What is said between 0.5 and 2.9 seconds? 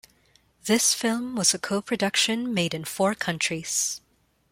This film was a co-production made in